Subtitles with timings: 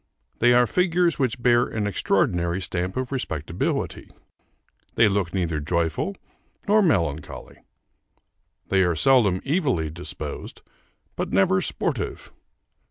[0.39, 4.09] They are figures which bear an extraordinary stamp of respectability.
[4.95, 6.15] They look neither joyful
[6.67, 7.59] nor melancholy.
[8.69, 10.63] They are seldom evilly disposed,
[11.15, 12.31] but never sportive.